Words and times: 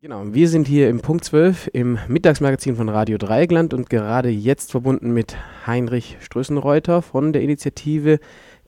Genau, 0.00 0.22
wir 0.32 0.46
sind 0.46 0.68
hier 0.68 0.88
im 0.88 1.00
Punkt 1.00 1.24
12 1.24 1.70
im 1.72 1.98
Mittagsmagazin 2.06 2.76
von 2.76 2.88
Radio 2.88 3.18
Dreigland 3.18 3.74
und 3.74 3.90
gerade 3.90 4.28
jetzt 4.28 4.70
verbunden 4.70 5.10
mit 5.10 5.36
Heinrich 5.66 6.18
Strössenreuter 6.20 7.02
von 7.02 7.32
der 7.32 7.42
Initiative 7.42 8.20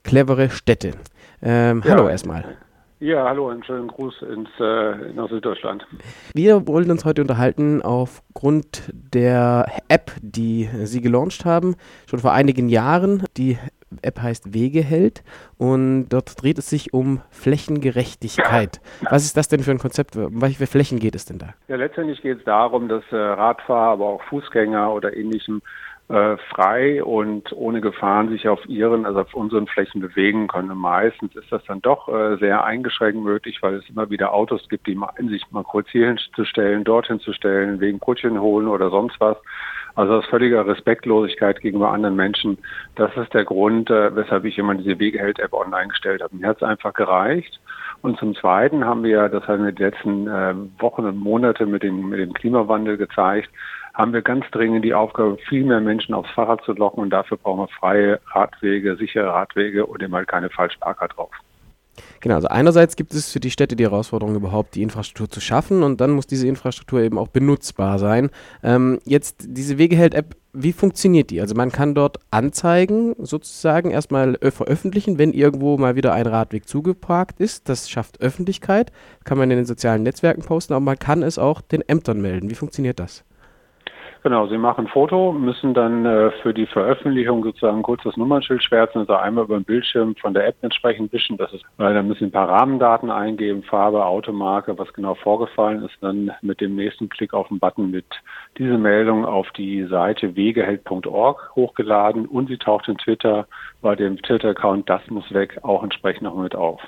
Clevere 0.03 0.49
Städte. 0.49 0.91
Ähm, 1.41 1.83
ja. 1.85 1.91
Hallo 1.91 2.09
erstmal. 2.09 2.57
Ja, 2.99 3.23
hallo, 3.29 3.47
einen 3.47 3.63
schönen 3.63 3.87
Gruß 3.87 4.23
ins, 4.23 4.49
äh, 4.59 5.13
nach 5.13 5.29
Süddeutschland. 5.29 5.87
Wir 6.33 6.67
wollen 6.67 6.91
uns 6.91 7.05
heute 7.05 7.21
unterhalten 7.21 7.81
aufgrund 7.81 8.91
der 8.91 9.71
App, 9.87 10.11
die 10.21 10.67
Sie 10.83 10.99
gelauncht 10.99 11.45
haben, 11.45 11.75
schon 12.09 12.19
vor 12.19 12.33
einigen 12.33 12.67
Jahren. 12.67 13.23
Die 13.37 13.57
App 14.01 14.21
heißt 14.21 14.53
Wegeheld 14.53 15.23
und 15.57 16.09
dort 16.09 16.41
dreht 16.41 16.57
es 16.57 16.69
sich 16.69 16.93
um 16.93 17.21
Flächengerechtigkeit. 17.29 18.81
Was 19.09 19.23
ist 19.23 19.37
das 19.37 19.47
denn 19.47 19.61
für 19.61 19.71
ein 19.71 19.79
Konzept? 19.79 20.15
Um 20.15 20.41
welche 20.41 20.67
Flächen 20.67 20.99
geht 20.99 21.15
es 21.15 21.25
denn 21.25 21.39
da? 21.39 21.53
Ja, 21.67 21.75
letztendlich 21.75 22.21
geht 22.21 22.39
es 22.39 22.43
darum, 22.43 22.87
dass 22.87 23.03
äh, 23.11 23.15
Radfahrer, 23.15 23.91
aber 23.91 24.05
auch 24.05 24.23
Fußgänger 24.23 24.93
oder 24.93 25.15
ähnlichem 25.15 25.61
äh, 26.11 26.37
frei 26.53 27.01
und 27.03 27.53
ohne 27.53 27.79
Gefahren 27.79 28.29
sich 28.29 28.49
auf 28.49 28.59
ihren, 28.67 29.05
also 29.05 29.21
auf 29.21 29.33
unseren 29.33 29.67
Flächen 29.67 30.01
bewegen 30.01 30.47
können. 30.49 30.77
Meistens 30.77 31.33
ist 31.35 31.49
das 31.51 31.63
dann 31.65 31.81
doch 31.81 32.09
äh, 32.09 32.35
sehr 32.37 32.65
eingeschränkt 32.65 33.21
möglich, 33.21 33.59
weil 33.61 33.75
es 33.75 33.89
immer 33.89 34.09
wieder 34.09 34.33
Autos 34.33 34.67
gibt, 34.67 34.87
die 34.87 34.95
meinen, 34.95 35.29
sich 35.29 35.49
mal 35.51 35.63
kurz 35.63 35.87
hierhin 35.89 36.19
zu 36.35 36.43
stellen, 36.43 36.83
dorthin 36.83 37.21
zu 37.21 37.31
stellen, 37.31 37.79
wegen 37.79 37.99
Brötchen 37.99 38.41
holen 38.41 38.67
oder 38.67 38.89
sonst 38.89 39.21
was. 39.21 39.37
Also 39.95 40.13
aus 40.13 40.25
völliger 40.27 40.65
Respektlosigkeit 40.65 41.61
gegenüber 41.61 41.91
anderen 41.91 42.15
Menschen. 42.15 42.57
Das 42.95 43.15
ist 43.17 43.33
der 43.33 43.45
Grund, 43.45 43.89
äh, 43.89 44.15
weshalb 44.15 44.45
ich 44.45 44.57
immer 44.57 44.75
diese 44.75 44.99
Wegeheld-App 44.99 45.53
online 45.53 45.89
gestellt 45.89 46.21
habe. 46.21 46.35
Mir 46.35 46.47
hat 46.47 46.57
es 46.57 46.63
einfach 46.63 46.93
gereicht. 46.93 47.59
Und 48.01 48.17
zum 48.17 48.35
Zweiten 48.35 48.85
haben 48.85 49.03
wir, 49.03 49.29
das 49.29 49.47
haben 49.47 49.65
wir 49.65 49.71
die 49.71 49.83
letzten 49.83 50.27
äh, 50.27 50.55
Wochen 50.79 51.05
und 51.05 51.17
Monate 51.17 51.65
mit 51.65 51.83
dem, 51.83 52.09
mit 52.09 52.19
dem 52.19 52.33
Klimawandel 52.33 52.97
gezeigt, 52.97 53.49
haben 53.93 54.13
wir 54.13 54.21
ganz 54.21 54.49
dringend 54.51 54.85
die 54.85 54.93
Aufgabe, 54.93 55.37
viel 55.49 55.65
mehr 55.65 55.81
Menschen 55.81 56.15
aufs 56.15 56.31
Fahrrad 56.31 56.63
zu 56.63 56.73
locken. 56.73 57.03
Und 57.03 57.09
dafür 57.11 57.37
brauchen 57.37 57.59
wir 57.59 57.67
freie 57.67 58.19
Radwege, 58.33 58.95
sichere 58.95 59.27
Radwege 59.27 59.85
und 59.85 60.01
eben 60.01 60.15
halt 60.15 60.27
keine 60.27 60.49
Falschparker 60.49 61.09
drauf. 61.09 61.31
Genau, 62.19 62.35
also 62.35 62.47
einerseits 62.47 62.95
gibt 62.95 63.13
es 63.13 63.31
für 63.31 63.39
die 63.39 63.51
Städte 63.51 63.75
die 63.75 63.83
Herausforderung, 63.83 64.35
überhaupt 64.35 64.75
die 64.75 64.83
Infrastruktur 64.83 65.29
zu 65.29 65.41
schaffen 65.41 65.83
und 65.83 66.01
dann 66.01 66.11
muss 66.11 66.27
diese 66.27 66.47
Infrastruktur 66.47 67.01
eben 67.01 67.17
auch 67.17 67.27
benutzbar 67.27 67.99
sein. 67.99 68.29
Ähm, 68.63 68.99
jetzt 69.05 69.45
diese 69.47 69.77
Wegeheld-App, 69.77 70.35
wie 70.53 70.73
funktioniert 70.73 71.29
die? 71.29 71.41
Also 71.41 71.55
man 71.55 71.71
kann 71.71 71.95
dort 71.95 72.17
Anzeigen 72.29 73.15
sozusagen 73.17 73.91
erstmal 73.91 74.37
veröffentlichen, 74.51 75.17
wenn 75.17 75.33
irgendwo 75.33 75.77
mal 75.77 75.95
wieder 75.95 76.13
ein 76.13 76.27
Radweg 76.27 76.67
zugeparkt 76.67 77.39
ist. 77.39 77.69
Das 77.69 77.89
schafft 77.89 78.21
Öffentlichkeit, 78.21 78.91
kann 79.23 79.37
man 79.37 79.49
in 79.49 79.57
den 79.57 79.65
sozialen 79.65 80.03
Netzwerken 80.03 80.41
posten, 80.41 80.73
aber 80.73 80.83
man 80.83 80.99
kann 80.99 81.23
es 81.23 81.39
auch 81.39 81.61
den 81.61 81.81
Ämtern 81.81 82.21
melden. 82.21 82.49
Wie 82.49 82.55
funktioniert 82.55 82.99
das? 82.99 83.23
Genau, 84.23 84.45
Sie 84.45 84.57
machen 84.59 84.85
ein 84.85 84.87
Foto, 84.87 85.31
müssen 85.31 85.73
dann 85.73 86.05
äh, 86.05 86.29
für 86.43 86.53
die 86.53 86.67
Veröffentlichung 86.67 87.43
sozusagen 87.43 87.81
kurz 87.81 88.03
das 88.03 88.17
Nummernschild 88.17 88.63
schwärzen, 88.63 88.99
also 88.99 89.15
einmal 89.15 89.45
über 89.45 89.57
den 89.57 89.63
Bildschirm 89.63 90.15
von 90.15 90.35
der 90.35 90.45
App 90.45 90.57
entsprechend 90.61 91.11
wischen, 91.11 91.37
das 91.37 91.51
ist, 91.53 91.65
weil 91.77 91.95
dann 91.95 92.07
müssen 92.07 92.19
Sie 92.19 92.25
ein 92.25 92.31
paar 92.31 92.47
Rahmendaten 92.47 93.09
eingeben, 93.09 93.63
Farbe, 93.63 94.05
Automarke, 94.05 94.77
was 94.77 94.93
genau 94.93 95.15
vorgefallen 95.15 95.83
ist, 95.83 95.95
dann 96.01 96.31
mit 96.43 96.61
dem 96.61 96.75
nächsten 96.75 97.09
Klick 97.09 97.33
auf 97.33 97.47
den 97.47 97.57
Button 97.57 97.89
mit 97.89 98.05
diese 98.59 98.77
Meldung 98.77 99.25
auf 99.25 99.49
die 99.53 99.85
Seite 99.85 100.35
wegeheld.org 100.35 101.55
hochgeladen 101.55 102.27
und 102.27 102.49
sie 102.49 102.57
taucht 102.57 102.87
in 102.89 102.99
Twitter 102.99 103.47
bei 103.81 103.95
dem 103.95 104.21
Twitter-Account 104.21 104.87
Das 104.87 105.01
muss 105.09 105.33
weg 105.33 105.57
auch 105.63 105.81
entsprechend 105.81 106.23
noch 106.23 106.35
mit 106.35 106.53
auf. 106.53 106.79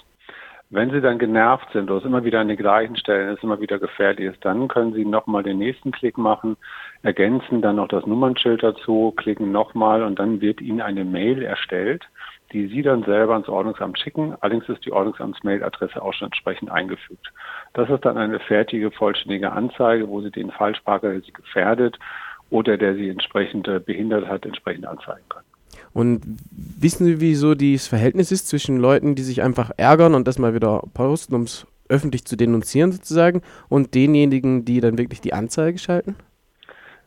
Wenn 0.74 0.90
Sie 0.90 1.02
dann 1.02 1.20
genervt 1.20 1.68
sind 1.72 1.92
oder 1.92 2.00
es 2.00 2.06
immer 2.06 2.24
wieder 2.24 2.40
an 2.40 2.48
den 2.48 2.58
gleichen 2.58 2.96
Stellen 2.96 3.36
es 3.36 3.44
immer 3.44 3.62
wieder 3.62 3.78
gefährlich 3.78 4.34
ist, 4.34 4.44
dann 4.44 4.68
können 4.68 4.92
Sie 4.94 5.06
nochmal 5.06 5.44
den 5.44 5.60
nächsten 5.60 5.92
Klick 5.92 6.18
machen, 6.18 6.58
ergänzen 7.04 7.62
dann 7.62 7.76
noch 7.76 7.90
das 7.90 8.08
Nummernschild 8.08 8.64
dazu, 8.64 9.14
klicken 9.16 9.52
nochmal 9.52 10.02
und 10.02 10.18
dann 10.18 10.42
wird 10.42 10.62
Ihnen 10.62 10.82
eine 10.82 11.06
Mail 11.06 11.44
erstellt, 11.44 12.10
die 12.54 12.66
Sie 12.70 12.82
dann 12.82 13.04
selber 13.04 13.34
ans 13.34 13.50
Ordnungsamt 13.50 14.00
schicken. 14.00 14.36
Allerdings 14.42 14.68
ist 14.68 14.84
die 14.84 14.92
Ordnungsamtsmailadresse 14.92 16.02
auch 16.02 16.14
schon 16.16 16.30
entsprechend 16.30 16.72
eingefügt. 16.72 17.32
Das 17.74 17.88
ist 17.92 18.04
dann 18.04 18.18
eine 18.18 18.40
fertige, 18.40 18.90
vollständige 18.90 19.52
Anzeige, 19.52 20.10
wo 20.10 20.22
Sie 20.22 20.32
den 20.32 20.50
Falschparker, 20.50 21.12
der 21.12 21.22
Sie 21.22 21.34
gefährdet 21.34 22.00
oder 22.50 22.78
der 22.78 22.96
Sie 22.96 23.10
entsprechend 23.10 23.68
äh, 23.68 23.80
behindert 23.80 24.28
hat, 24.28 24.44
entsprechend 24.44 24.88
anzeigen 24.88 25.30
können. 25.30 25.53
Und 25.94 26.22
wissen 26.52 27.06
Sie, 27.06 27.22
wieso 27.22 27.56
dieses 27.56 27.88
Verhältnis 27.88 28.32
ist 28.32 28.48
zwischen 28.48 28.78
Leuten, 28.78 29.16
die 29.16 29.22
sich 29.22 29.44
einfach 29.44 29.72
ärgern 29.78 30.16
und 30.16 30.28
das 30.28 30.40
mal 30.40 30.56
wieder 30.56 30.82
posten, 30.94 31.36
um 31.36 31.44
es 31.44 31.68
öffentlich 31.90 32.26
zu 32.26 32.36
denunzieren 32.36 32.92
sozusagen, 32.92 33.42
und 33.70 33.94
denjenigen, 33.94 34.66
die 34.66 34.82
dann 34.82 34.98
wirklich 34.98 35.22
die 35.22 35.34
Anzeige 35.34 35.78
schalten? 35.78 36.16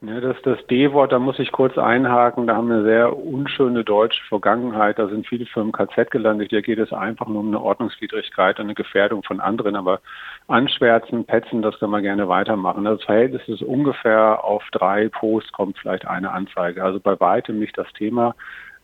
Ja, 0.03 0.21
das, 0.21 0.37
das 0.43 0.59
D-Wort, 0.67 1.11
da 1.11 1.19
muss 1.19 1.39
ich 1.39 1.53
kurz 1.53 1.79
einhaken. 1.79 2.47
Da 2.47 2.55
haben 2.55 2.69
wir 2.69 2.77
eine 2.77 2.85
sehr 2.85 3.17
unschöne 3.17 3.83
deutsche 3.83 4.23
Vergangenheit. 4.29 4.99
Da 4.99 5.09
sind 5.09 5.27
viele 5.27 5.47
Firmen 5.47 5.73
KZ 5.73 6.11
gelandet. 6.11 6.51
Hier 6.51 6.61
geht 6.61 6.79
es 6.79 6.93
einfach 6.93 7.27
nur 7.27 7.41
um 7.41 7.49
eine 7.49 7.61
Ordnungswidrigkeit 7.61 8.59
und 8.59 8.67
eine 8.67 8.75
Gefährdung 8.75 9.23
von 9.23 9.41
anderen. 9.41 9.75
Aber 9.75 10.01
anschwärzen, 10.49 11.25
petzen, 11.25 11.63
das 11.63 11.79
können 11.79 11.93
wir 11.93 12.03
gerne 12.03 12.29
weitermachen. 12.29 12.85
Das 12.85 13.03
Verhältnis 13.05 13.49
ist 13.49 13.63
ungefähr 13.63 14.45
auf 14.45 14.63
drei 14.71 15.09
Posts 15.09 15.53
kommt 15.53 15.79
vielleicht 15.79 16.07
eine 16.07 16.31
Anzeige. 16.31 16.85
Also 16.85 17.01
bei 17.01 17.19
weitem 17.19 17.59
nicht 17.59 17.77
das 17.79 17.91
Thema. 17.95 18.35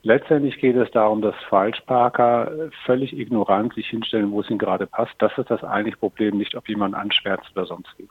Letztendlich 0.05 0.59
geht 0.59 0.77
es 0.77 0.91
darum, 0.91 1.23
dass 1.23 1.37
Falschparker 1.49 2.71
völlig 2.85 3.17
ignorant 3.17 3.73
sich 3.75 3.87
hinstellen, 3.89 4.33
wo 4.33 4.41
es 4.41 4.51
ihnen 4.51 4.59
gerade 4.59 4.87
passt. 4.87 5.15
Das 5.19 5.37
ist 5.39 5.49
das 5.49 5.63
eigentliche 5.63 5.99
Problem, 5.99 6.39
nicht 6.39 6.57
ob 6.57 6.69
jemand 6.69 6.95
anschwärzt 6.97 7.51
oder 7.55 7.67
sonst 7.67 7.91
wie. 7.99 8.09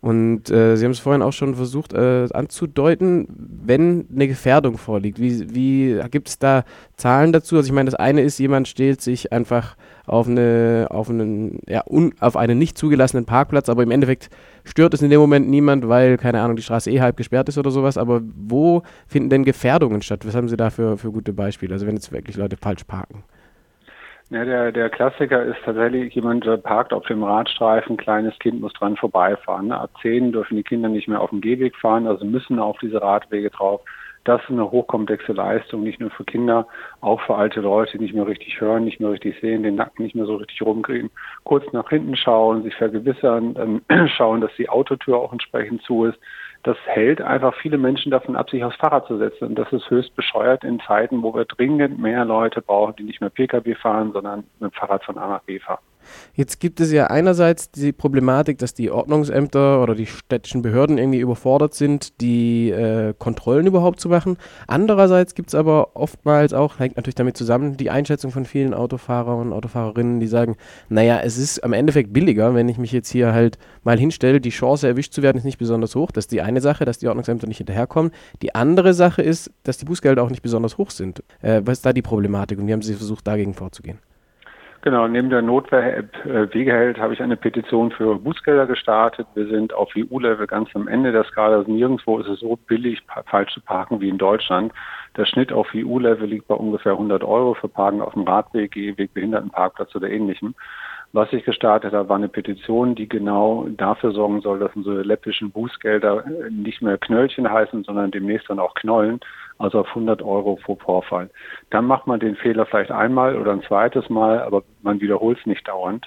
Und 0.00 0.48
äh, 0.50 0.76
Sie 0.76 0.84
haben 0.84 0.92
es 0.92 1.00
vorhin 1.00 1.22
auch 1.22 1.32
schon 1.32 1.56
versucht 1.56 1.92
äh, 1.92 2.28
anzudeuten, 2.32 3.26
wenn 3.64 4.06
eine 4.14 4.28
Gefährdung 4.28 4.78
vorliegt. 4.78 5.18
Wie, 5.18 5.52
wie 5.52 6.00
gibt 6.10 6.28
es 6.28 6.38
da 6.38 6.64
Zahlen 6.96 7.32
dazu? 7.32 7.56
Also 7.56 7.66
ich 7.66 7.72
meine, 7.72 7.90
das 7.90 7.96
eine 7.98 8.22
ist, 8.22 8.38
jemand 8.38 8.68
stellt 8.68 9.00
sich 9.00 9.32
einfach 9.32 9.76
auf 10.06 10.28
eine 10.28 10.86
auf 10.90 11.10
einen 11.10 11.58
ja, 11.66 11.82
un, 11.86 12.14
auf 12.20 12.36
einen 12.36 12.58
nicht 12.58 12.78
zugelassenen 12.78 13.24
Parkplatz, 13.24 13.68
aber 13.68 13.82
im 13.82 13.90
Endeffekt 13.90 14.30
stört 14.64 14.94
es 14.94 15.02
in 15.02 15.10
dem 15.10 15.20
Moment 15.20 15.48
niemand, 15.48 15.88
weil 15.88 16.16
keine 16.16 16.40
Ahnung 16.42 16.54
die 16.54 16.62
Straße 16.62 16.90
eh 16.92 17.00
halb 17.00 17.16
gesperrt 17.16 17.48
ist 17.48 17.58
oder 17.58 17.72
sowas. 17.72 17.98
Aber 17.98 18.20
wo 18.22 18.82
finden 19.08 19.30
denn 19.30 19.44
Gefährdungen 19.44 20.00
statt? 20.02 20.24
Was 20.24 20.36
haben 20.36 20.48
Sie 20.48 20.56
da 20.56 20.70
für, 20.70 20.96
für 20.96 21.10
gute 21.10 21.32
Beispiele? 21.32 21.74
Also 21.74 21.88
wenn 21.88 21.96
jetzt 21.96 22.12
wirklich 22.12 22.36
Leute 22.36 22.56
falsch 22.56 22.84
parken? 22.84 23.24
Ja, 24.30 24.44
der, 24.44 24.72
der 24.72 24.90
Klassiker 24.90 25.42
ist 25.42 25.56
tatsächlich, 25.64 26.14
jemand 26.14 26.44
parkt 26.62 26.92
auf 26.92 27.06
dem 27.06 27.24
Radstreifen, 27.24 27.96
kleines 27.96 28.38
Kind 28.38 28.60
muss 28.60 28.74
dran 28.74 28.96
vorbeifahren. 28.96 29.72
Ab 29.72 29.90
zehn 30.02 30.32
dürfen 30.32 30.56
die 30.56 30.62
Kinder 30.62 30.90
nicht 30.90 31.08
mehr 31.08 31.22
auf 31.22 31.30
dem 31.30 31.40
Gehweg 31.40 31.74
fahren, 31.76 32.06
also 32.06 32.26
müssen 32.26 32.58
auf 32.58 32.76
diese 32.78 33.00
Radwege 33.00 33.48
drauf. 33.48 33.80
Das 34.24 34.42
ist 34.42 34.50
eine 34.50 34.70
hochkomplexe 34.70 35.32
Leistung, 35.32 35.82
nicht 35.82 36.00
nur 36.00 36.10
für 36.10 36.24
Kinder, 36.24 36.66
auch 37.00 37.22
für 37.22 37.36
alte 37.36 37.62
Leute, 37.62 37.96
die 37.96 38.04
nicht 38.04 38.14
mehr 38.14 38.26
richtig 38.26 38.60
hören, 38.60 38.84
nicht 38.84 39.00
mehr 39.00 39.12
richtig 39.12 39.40
sehen, 39.40 39.62
den 39.62 39.76
Nacken 39.76 40.02
nicht 40.02 40.14
mehr 40.14 40.26
so 40.26 40.36
richtig 40.36 40.60
rumkriegen. 40.60 41.10
Kurz 41.44 41.64
nach 41.72 41.88
hinten 41.88 42.14
schauen, 42.14 42.62
sich 42.64 42.74
vergewissern, 42.74 43.80
schauen, 44.16 44.42
dass 44.42 44.54
die 44.58 44.68
Autotür 44.68 45.16
auch 45.16 45.32
entsprechend 45.32 45.82
zu 45.84 46.04
ist 46.04 46.18
das 46.62 46.76
hält 46.86 47.20
einfach 47.20 47.54
viele 47.54 47.78
Menschen 47.78 48.10
davon 48.10 48.36
ab, 48.36 48.50
sich 48.50 48.64
aufs 48.64 48.76
Fahrrad 48.76 49.06
zu 49.06 49.16
setzen. 49.18 49.48
Und 49.48 49.54
das 49.56 49.72
ist 49.72 49.88
höchst 49.90 50.14
bescheuert 50.16 50.64
in 50.64 50.80
Zeiten, 50.80 51.22
wo 51.22 51.34
wir 51.34 51.44
dringend 51.44 51.98
mehr 51.98 52.24
Leute 52.24 52.62
brauchen, 52.62 52.96
die 52.96 53.04
nicht 53.04 53.20
mehr 53.20 53.30
Pkw 53.30 53.74
fahren, 53.74 54.12
sondern 54.12 54.44
mit 54.58 54.72
dem 54.72 54.72
Fahrrad 54.72 55.04
von 55.04 55.18
A 55.18 55.28
nach 55.28 55.42
B 55.42 55.58
fahren. 55.58 55.82
Jetzt 56.34 56.60
gibt 56.60 56.80
es 56.80 56.92
ja 56.92 57.08
einerseits 57.08 57.70
die 57.70 57.92
Problematik, 57.92 58.58
dass 58.58 58.74
die 58.74 58.90
Ordnungsämter 58.90 59.82
oder 59.82 59.94
die 59.94 60.06
städtischen 60.06 60.62
Behörden 60.62 60.98
irgendwie 60.98 61.20
überfordert 61.20 61.74
sind, 61.74 62.20
die 62.20 62.70
äh, 62.70 63.14
Kontrollen 63.18 63.66
überhaupt 63.66 64.00
zu 64.00 64.08
machen. 64.08 64.36
Andererseits 64.66 65.34
gibt 65.34 65.48
es 65.48 65.54
aber 65.54 65.96
oftmals 65.96 66.52
auch, 66.52 66.78
hängt 66.78 66.96
natürlich 66.96 67.14
damit 67.14 67.36
zusammen, 67.36 67.76
die 67.76 67.90
Einschätzung 67.90 68.30
von 68.30 68.44
vielen 68.44 68.74
Autofahrern 68.74 69.40
und 69.40 69.52
Autofahrerinnen, 69.52 70.20
die 70.20 70.26
sagen, 70.26 70.56
naja, 70.88 71.20
es 71.22 71.38
ist 71.38 71.64
am 71.64 71.72
Endeffekt 71.72 72.12
billiger, 72.12 72.54
wenn 72.54 72.68
ich 72.68 72.78
mich 72.78 72.92
jetzt 72.92 73.10
hier 73.10 73.32
halt 73.32 73.58
mal 73.84 73.98
hinstelle. 73.98 74.40
Die 74.40 74.50
Chance, 74.50 74.86
erwischt 74.86 75.12
zu 75.12 75.22
werden, 75.22 75.38
ist 75.38 75.44
nicht 75.44 75.58
besonders 75.58 75.94
hoch. 75.94 76.10
Das 76.10 76.24
ist 76.24 76.32
die 76.32 76.42
eine 76.42 76.60
Sache, 76.60 76.84
dass 76.84 76.98
die 76.98 77.08
Ordnungsämter 77.08 77.46
nicht 77.46 77.58
hinterherkommen. 77.58 78.12
Die 78.42 78.54
andere 78.54 78.94
Sache 78.94 79.22
ist, 79.22 79.50
dass 79.64 79.78
die 79.78 79.84
Bußgelder 79.84 80.22
auch 80.22 80.30
nicht 80.30 80.42
besonders 80.42 80.78
hoch 80.78 80.90
sind. 80.90 81.22
Äh, 81.40 81.62
was 81.64 81.78
ist 81.78 81.86
da 81.86 81.92
die 81.92 82.02
Problematik 82.02 82.58
und 82.58 82.66
wie 82.66 82.72
haben 82.72 82.82
Sie 82.82 82.94
versucht, 82.94 83.26
dagegen 83.26 83.54
vorzugehen? 83.54 83.98
Genau, 84.82 85.08
neben 85.08 85.28
der 85.28 85.42
Notwehr-App 85.42 86.24
äh, 86.24 86.54
Wegeheld 86.54 86.98
habe 86.98 87.12
ich 87.12 87.20
eine 87.20 87.36
Petition 87.36 87.90
für 87.90 88.14
Bußgelder 88.16 88.66
gestartet. 88.66 89.26
Wir 89.34 89.48
sind 89.48 89.74
auf 89.74 89.90
EU-Level 89.96 90.46
ganz 90.46 90.68
am 90.74 90.86
Ende 90.86 91.10
der 91.10 91.24
Skala. 91.24 91.56
Also 91.56 91.72
nirgendwo 91.72 92.18
ist 92.20 92.28
es 92.28 92.40
so 92.40 92.56
billig, 92.56 93.02
falsch 93.26 93.52
zu 93.52 93.60
parken 93.60 94.00
wie 94.00 94.08
in 94.08 94.18
Deutschland. 94.18 94.72
Der 95.16 95.26
Schnitt 95.26 95.52
auf 95.52 95.68
EU-Level 95.74 96.28
liegt 96.28 96.46
bei 96.46 96.54
ungefähr 96.54 96.92
100 96.92 97.24
Euro 97.24 97.54
für 97.54 97.68
Parken 97.68 98.00
auf 98.00 98.12
dem 98.12 98.22
Radweg, 98.22 98.70
Gehweg, 98.70 99.12
Behindertenparkplatz 99.14 99.96
oder 99.96 100.08
ähnlichem. 100.08 100.54
Was 101.12 101.32
ich 101.32 101.44
gestartet 101.44 101.94
habe, 101.94 102.08
war 102.08 102.16
eine 102.16 102.28
Petition, 102.28 102.94
die 102.94 103.08
genau 103.08 103.66
dafür 103.70 104.12
sorgen 104.12 104.42
soll, 104.42 104.58
dass 104.58 104.76
unsere 104.76 105.02
läppischen 105.02 105.50
Bußgelder 105.50 106.24
nicht 106.50 106.82
mehr 106.82 106.98
Knöllchen 106.98 107.50
heißen, 107.50 107.84
sondern 107.84 108.10
demnächst 108.10 108.50
dann 108.50 108.58
auch 108.58 108.74
Knollen, 108.74 109.20
also 109.56 109.80
auf 109.80 109.88
100 109.88 110.20
Euro 110.20 110.56
pro 110.56 110.76
Vorfall. 110.76 111.30
Dann 111.70 111.86
macht 111.86 112.06
man 112.06 112.20
den 112.20 112.36
Fehler 112.36 112.66
vielleicht 112.66 112.90
einmal 112.90 113.36
oder 113.36 113.52
ein 113.52 113.62
zweites 113.62 114.10
Mal, 114.10 114.42
aber 114.42 114.64
man 114.82 115.00
wiederholt 115.00 115.38
es 115.38 115.46
nicht 115.46 115.66
dauernd. 115.66 116.06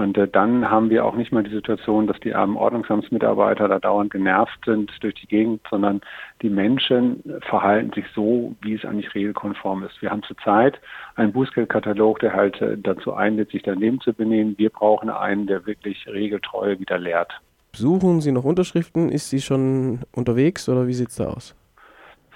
Und 0.00 0.16
äh, 0.16 0.26
dann 0.26 0.70
haben 0.70 0.88
wir 0.88 1.04
auch 1.04 1.14
nicht 1.14 1.30
mal 1.30 1.44
die 1.44 1.54
Situation, 1.54 2.06
dass 2.06 2.18
die 2.20 2.34
armen 2.34 2.56
Ordnungsamtsmitarbeiter 2.56 3.68
da 3.68 3.78
dauernd 3.78 4.10
genervt 4.10 4.58
sind 4.64 4.90
durch 5.00 5.14
die 5.14 5.26
Gegend, 5.26 5.60
sondern 5.68 6.00
die 6.40 6.48
Menschen 6.48 7.22
verhalten 7.42 7.92
sich 7.92 8.06
so, 8.14 8.54
wie 8.62 8.74
es 8.74 8.84
eigentlich 8.84 9.14
regelkonform 9.14 9.84
ist. 9.84 10.00
Wir 10.00 10.10
haben 10.10 10.22
zurzeit 10.22 10.80
einen 11.16 11.32
Bußgeldkatalog, 11.32 12.18
der 12.20 12.32
halt 12.32 12.60
äh, 12.62 12.78
dazu 12.78 13.12
einlädt, 13.12 13.50
sich 13.50 13.62
daneben 13.62 14.00
zu 14.00 14.14
benehmen. 14.14 14.54
Wir 14.56 14.70
brauchen 14.70 15.10
einen, 15.10 15.46
der 15.46 15.66
wirklich 15.66 16.06
Regeltreue 16.06 16.80
wieder 16.80 16.98
lehrt. 16.98 17.32
Suchen 17.72 18.20
Sie 18.20 18.32
noch 18.32 18.44
Unterschriften? 18.44 19.10
Ist 19.10 19.30
sie 19.30 19.40
schon 19.40 20.00
unterwegs 20.12 20.68
oder 20.68 20.88
wie 20.88 20.94
sieht 20.94 21.10
es 21.10 21.16
da 21.16 21.28
aus? 21.28 21.54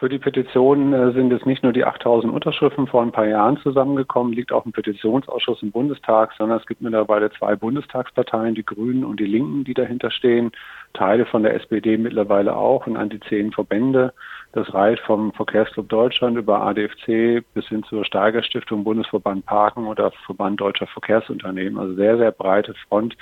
Für 0.05 0.11
die 0.11 0.19
Petition 0.19 0.93
äh, 0.93 1.13
sind 1.13 1.33
es 1.33 1.47
nicht 1.47 1.63
nur 1.63 1.73
die 1.73 1.87
8000 1.87 2.31
Unterschriften 2.31 2.87
vor 2.87 3.01
ein 3.01 3.11
paar 3.11 3.27
Jahren 3.27 3.57
zusammengekommen, 3.63 4.35
liegt 4.35 4.53
auch 4.53 4.67
ein 4.67 4.73
Petitionsausschuss 4.73 5.63
im 5.63 5.71
Bundestag, 5.71 6.35
sondern 6.37 6.59
es 6.59 6.67
gibt 6.67 6.83
mittlerweile 6.83 7.31
zwei 7.31 7.57
Bundestagsparteien, 7.57 8.55
die 8.55 8.67
Grünen 8.67 9.03
und 9.03 9.19
die 9.19 9.25
Linken, 9.25 9.65
die 9.65 9.73
dahinter 9.73 10.11
stehen, 10.11 10.53
Teile 10.93 11.25
von 11.25 11.43
der 11.43 11.55
SPD 11.55 11.97
mittlerweile 11.97 12.55
auch 12.55 12.87
und 12.87 12.99
an 12.99 13.09
die 13.09 13.21
zehn 13.21 13.51
Verbände. 13.51 14.13
Das 14.53 14.75
reicht 14.75 15.03
vom 15.05 15.33
Verkehrsclub 15.33 15.89
Deutschland 15.89 16.37
über 16.37 16.61
ADFC 16.61 17.43
bis 17.55 17.67
hin 17.69 17.83
zur 17.85 18.05
Steigerstiftung 18.05 18.85
Bundesverband 18.85 19.47
Parken 19.47 19.87
oder 19.87 20.13
Verband 20.27 20.61
Deutscher 20.61 20.87
Verkehrsunternehmen. 20.87 21.79
Also 21.79 21.95
sehr, 21.95 22.19
sehr 22.19 22.31
breite 22.31 22.75
Front 22.91 23.17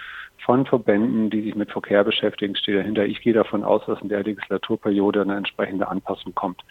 von 0.44 0.66
Verbänden, 0.66 1.30
die 1.30 1.42
sich 1.42 1.54
mit 1.54 1.70
Verkehr 1.70 2.04
beschäftigen, 2.04 2.56
steht 2.56 2.76
dahinter. 2.76 3.04
Ich 3.04 3.20
gehe 3.20 3.32
davon 3.32 3.62
aus, 3.62 3.82
dass 3.86 4.00
in 4.00 4.08
der 4.08 4.24
Legislaturperiode 4.24 5.22
eine 5.22 5.36
entsprechende 5.36 5.88
Anpassung 5.88 6.34
kommt. 6.34 6.62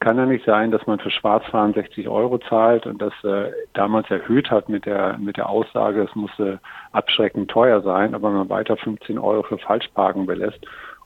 Kann 0.00 0.18
ja 0.18 0.26
nicht 0.26 0.44
sein, 0.44 0.70
dass 0.70 0.86
man 0.86 0.98
für 0.98 1.10
Schwarzfahren 1.10 1.72
60 1.72 2.08
Euro 2.08 2.38
zahlt 2.38 2.86
und 2.86 3.00
das 3.00 3.12
äh, 3.24 3.50
damals 3.72 4.10
erhöht 4.10 4.50
hat 4.50 4.68
mit 4.68 4.84
der, 4.84 5.16
mit 5.18 5.36
der 5.36 5.48
Aussage, 5.48 6.02
es 6.02 6.14
musste 6.14 6.60
abschreckend 6.92 7.50
teuer 7.50 7.80
sein, 7.82 8.14
aber 8.14 8.30
man 8.30 8.48
weiter 8.48 8.76
15 8.76 9.18
Euro 9.18 9.42
für 9.42 9.58
Falschparken 9.58 10.26
belässt. 10.26 10.60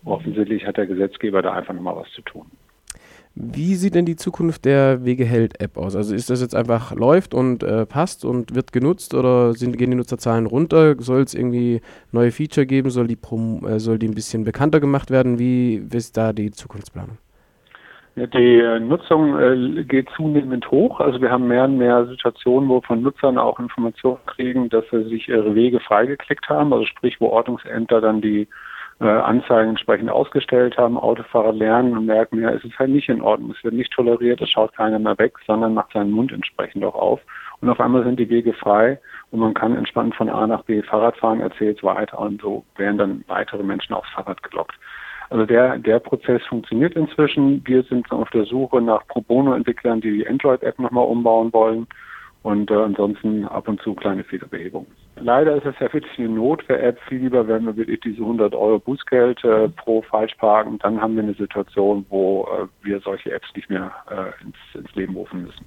Offensichtlich 0.05 0.67
hat 0.67 0.77
der 0.77 0.87
Gesetzgeber 0.87 1.43
da 1.43 1.53
einfach 1.53 1.75
nochmal 1.75 1.97
was 1.97 2.11
zu 2.13 2.23
tun. 2.23 2.51
Wie 3.41 3.77
sieht 3.77 3.95
denn 3.95 4.05
die 4.05 4.17
Zukunft 4.17 4.65
der 4.65 5.05
Wegeheld-App 5.05 5.77
aus? 5.77 5.95
Also 5.95 6.13
ist 6.13 6.29
das 6.29 6.41
jetzt 6.41 6.57
einfach 6.57 6.93
läuft 6.93 7.35
und 7.35 7.63
äh, 7.63 7.87
passt 7.87 8.25
und 8.25 8.57
wird 8.57 8.73
genutzt 8.73 9.15
oder 9.15 9.53
sind, 9.53 9.79
gehen 9.79 9.93
die 9.93 9.97
Nutzerzahlen 9.97 10.47
runter? 10.47 10.97
Soll 10.99 11.23
es 11.23 11.35
irgendwie 11.35 11.81
neue 12.11 12.33
Feature 12.33 12.67
geben? 12.67 12.91
Soll 12.91 13.07
die, 13.07 13.15
Prom 13.15 13.65
äh, 13.65 13.79
soll 13.79 14.01
die 14.01 14.09
ein 14.09 14.15
bisschen 14.17 14.43
bekannter 14.43 14.81
gemacht 14.81 15.13
werden? 15.13 15.39
Wie, 15.39 15.85
wie 15.89 15.97
ist 15.97 16.17
da 16.17 16.33
die 16.33 16.51
Zukunftsplanung? 16.51 17.19
Die 18.17 18.59
äh, 18.59 18.81
Nutzung 18.81 19.39
äh, 19.39 19.85
geht 19.85 20.09
zunehmend 20.17 20.69
hoch. 20.73 20.99
Also 20.99 21.21
wir 21.21 21.31
haben 21.31 21.47
mehr 21.47 21.63
und 21.63 21.79
mehr 21.79 22.07
Situationen, 22.07 22.69
wo 22.69 22.81
von 22.81 23.03
Nutzern 23.03 23.39
auch 23.39 23.61
Informationen 23.61 24.19
kriegen, 24.27 24.69
dass 24.69 24.85
sie 24.91 25.05
sich 25.05 25.29
ihre 25.29 25.55
Wege 25.55 25.79
freigeklickt 25.79 26.49
haben. 26.49 26.73
Also 26.73 26.87
sprich, 26.87 27.21
wo 27.21 27.29
Ordnungsämter 27.29 28.01
dann 28.01 28.21
die 28.21 28.49
äh, 29.01 29.05
Anzeigen 29.05 29.71
entsprechend 29.71 30.11
ausgestellt 30.11 30.77
haben, 30.77 30.99
Autofahrer 30.99 31.53
lernen 31.53 31.97
und 31.97 32.07
merken, 32.07 32.41
ja, 32.41 32.51
es 32.51 32.65
ist 32.65 32.79
halt 32.79 32.91
nicht 32.91 33.09
in 33.09 33.23
Ordnung, 33.23 33.55
es 33.57 33.63
wird 33.63 33.75
nicht 33.75 33.93
toleriert, 33.93 34.41
es 34.41 34.51
schaut 34.51 34.75
keiner 34.75 34.99
mehr 34.99 35.19
weg, 35.19 35.35
sondern 35.47 35.75
macht 35.75 35.93
seinen 35.93 36.11
Mund 36.11 36.33
entsprechend 36.33 36.85
auch 36.85 36.95
auf. 36.95 37.21
Und 37.61 37.69
auf 37.69 37.81
einmal 37.81 38.05
sind 38.05 38.19
die 38.19 38.29
Wege 38.29 38.53
frei 38.53 39.01
und 39.31 39.41
man 39.41 39.55
kann 39.55 39.77
entspannt 39.77 40.15
von 40.15 40.29
A 40.29 40.47
nach 40.47 40.63
B 40.65 40.83
Fahrrad 40.83 41.17
fahren, 41.17 41.41
erzählt 41.41 41.83
weiter 41.83 42.19
und 42.19 42.41
so 42.41 42.65
werden 42.77 42.99
dann 42.99 43.25
weitere 43.29 43.63
Menschen 43.63 43.95
aufs 43.95 44.11
Fahrrad 44.11 44.43
gelockt. 44.43 44.75
Also 45.31 45.45
der, 45.45 45.79
der 45.79 45.99
Prozess 45.99 46.43
funktioniert 46.47 46.95
inzwischen. 46.95 47.63
Wir 47.67 47.83
sind 47.83 48.11
auf 48.11 48.31
der 48.31 48.47
Suche 48.47 48.81
nach 48.81 49.07
Pro 49.09 49.21
Bono-Entwicklern, 49.21 50.01
die 50.01 50.11
die 50.11 50.27
Android-App 50.27 50.79
nochmal 50.79 51.07
umbauen 51.07 51.53
wollen 51.53 51.87
und 52.43 52.71
äh, 52.71 52.75
ansonsten 52.75 53.45
ab 53.45 53.69
und 53.69 53.81
zu 53.83 53.95
kleine 53.95 54.25
Fehlerbehebungen. 54.25 54.89
Leider 55.17 55.57
ist 55.57 55.67
es 55.67 55.75
ja 55.81 55.93
wirklich 55.93 56.19
eine 56.19 56.29
Notwehr-App. 56.29 56.99
Viel 57.09 57.23
lieber 57.23 57.49
wenn 57.49 57.67
wir 57.67 57.77
wirklich 57.77 58.01
diese 58.01 58.23
100 58.23 58.55
Euro 58.55 58.79
Bußgeld 58.79 59.43
äh, 59.45 59.69
pro 59.69 60.03
Falschparken. 60.03 60.79
Dann 60.79 61.01
haben 61.01 61.17
wir 61.17 61.23
eine 61.23 61.35
Situation, 61.35 62.07
wo 62.09 62.47
äh, 62.47 62.67
wir 62.87 63.01
solche 63.01 63.33
Apps 63.33 63.49
nicht 63.55 63.69
mehr 63.69 63.93
äh, 64.11 64.45
ins, 64.45 64.57
ins, 64.75 64.95
Leben 64.95 65.15
rufen 65.15 65.43
müssen. 65.43 65.65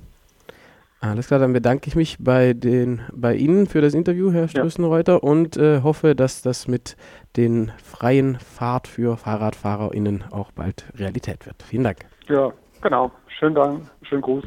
Alles 1.01 1.27
klar, 1.27 1.39
dann 1.39 1.51
bedanke 1.51 1.87
ich 1.87 1.95
mich 1.95 2.17
bei, 2.19 2.53
den, 2.53 3.01
bei 3.11 3.33
Ihnen 3.35 3.65
für 3.65 3.81
das 3.81 3.95
Interview, 3.95 4.31
Herr 4.31 4.47
Strößenreuter, 4.47 5.13
ja. 5.13 5.17
und 5.19 5.57
äh, 5.57 5.81
hoffe, 5.81 6.15
dass 6.15 6.43
das 6.43 6.67
mit 6.67 6.95
den 7.37 7.71
freien 7.83 8.35
Fahrt 8.35 8.87
für 8.87 9.17
FahrradfahrerInnen 9.17 10.25
auch 10.31 10.51
bald 10.51 10.85
Realität 10.95 11.47
wird. 11.47 11.63
Vielen 11.63 11.83
Dank. 11.83 12.05
Ja, 12.29 12.53
genau. 12.81 13.11
Schönen 13.27 13.55
Dank. 13.55 13.81
Schönen 14.03 14.21
Gruß. 14.21 14.45